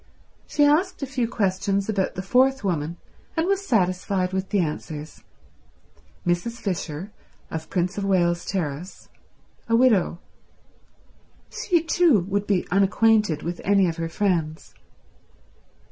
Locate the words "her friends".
13.97-14.73